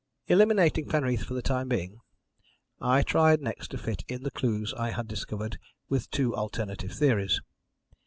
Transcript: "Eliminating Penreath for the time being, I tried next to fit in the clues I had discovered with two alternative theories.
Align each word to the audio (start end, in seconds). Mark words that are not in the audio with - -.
"Eliminating 0.25 0.87
Penreath 0.89 1.23
for 1.23 1.35
the 1.35 1.43
time 1.43 1.69
being, 1.69 1.99
I 2.81 3.03
tried 3.03 3.39
next 3.39 3.67
to 3.69 3.77
fit 3.77 4.03
in 4.07 4.23
the 4.23 4.31
clues 4.31 4.73
I 4.73 4.89
had 4.89 5.07
discovered 5.07 5.59
with 5.89 6.09
two 6.09 6.35
alternative 6.35 6.93
theories. 6.93 7.39